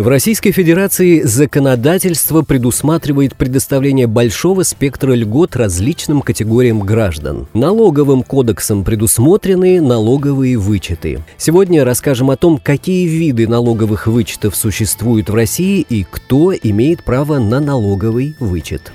[0.00, 7.48] В Российской Федерации законодательство предусматривает предоставление большого спектра льгот различным категориям граждан.
[7.52, 11.22] Налоговым кодексом предусмотрены налоговые вычеты.
[11.36, 17.38] Сегодня расскажем о том, какие виды налоговых вычетов существуют в России и кто имеет право
[17.38, 18.90] на налоговый вычет.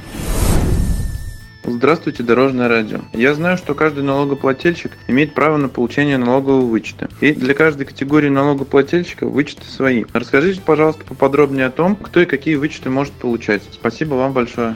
[1.68, 3.00] Здравствуйте, Дорожное радио.
[3.14, 7.10] Я знаю, что каждый налогоплательщик имеет право на получение налогового вычета.
[7.22, 10.06] И для каждой категории налогоплательщика вычеты свои.
[10.14, 13.64] Расскажите, пожалуйста, поподробнее о том, кто и какие вычеты может получать.
[13.72, 14.76] Спасибо вам большое.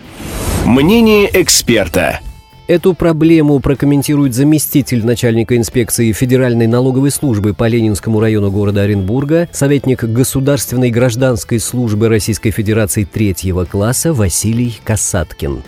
[0.66, 2.20] Мнение эксперта.
[2.68, 10.04] Эту проблему прокомментирует заместитель начальника инспекции Федеральной налоговой службы по Ленинскому району города Оренбурга, советник
[10.04, 15.64] Государственной гражданской службы Российской Федерации третьего класса Василий Касаткин.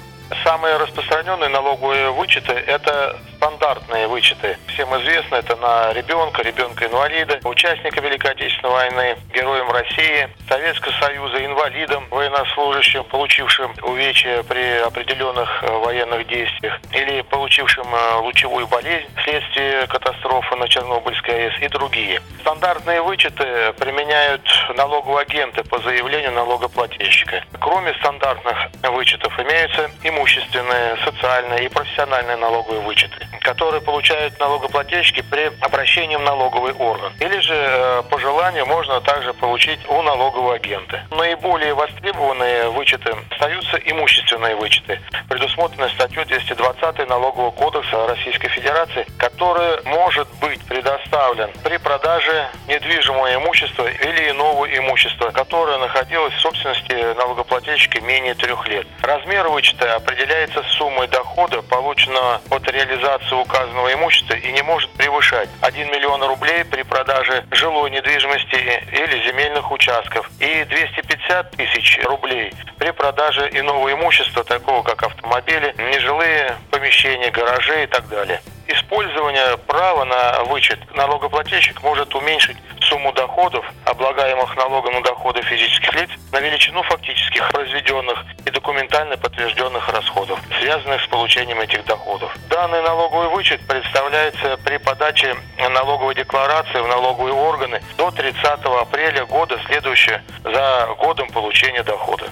[0.52, 4.56] Самые распространенные налоговые вычеты– это стандартные вычеты.
[4.68, 12.06] Всем известно, это на ребенка, ребенка-инвалида, участника Великой Отечественной войны, героем России, Советского Союза, инвалидом,
[12.12, 20.56] военнослужащим, получившим увечья при определенных э, военных действиях или получившим э, лучевую болезнь вследствие катастрофы
[20.58, 22.22] на Чернобыльской АЭС и другие.
[22.42, 27.44] Стандартные вычеты применяют налоговые агенты по заявлению налогоплательщика.
[27.60, 36.16] Кроме стандартных вычетов имеются имущественные, социальные и профессиональные налоговые вычеты которые получают налогоплательщики при обращении
[36.16, 37.14] в налоговый орган.
[37.20, 41.06] Или же э, по желанию можно также получить у налогового агента.
[41.12, 50.28] Наиболее востребованные вычеты остаются имущественные вычеты, предусмотренные статьей 220 Налогового кодекса Российской Федерации, который может
[50.40, 58.36] быть предоставлен при продаже недвижимого имущества или иного имущества, которое находилось в собственности налогоплательщика менее
[58.36, 58.88] трех лет.
[59.02, 65.50] Размер вычета определяется суммой дохода, полученного от реализации реализацию указанного имущества и не может превышать
[65.62, 68.56] 1 миллион рублей при продаже жилой недвижимости
[68.92, 76.58] или земельных участков и 250 тысяч рублей при продаже иного имущества, такого как автомобили, нежилые
[76.72, 78.42] помещения, гаражи и так далее.
[78.68, 86.10] Использование права на вычет налогоплательщик может уменьшить сумму доходов, облагаемых налогом на доходы физических лиц,
[86.32, 92.30] на величину фактических произведенных и документально подтвержденных расходов, связанных с получением этих доходов.
[92.50, 98.38] Данный налоговый вычет представляется при подаче налоговой декларации в налоговые органы до 30
[98.82, 102.26] апреля года, следующего за годом получения дохода.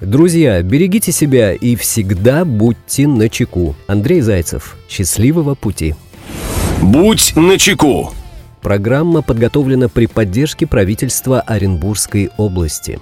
[0.00, 3.74] Друзья, берегите себя и всегда будьте на чеку.
[3.86, 4.76] Андрей Зайцев.
[4.88, 5.94] Счастливого пути.
[6.80, 8.12] Будь на чеку.
[8.60, 13.00] Программа подготовлена при поддержке правительства Оренбургской области.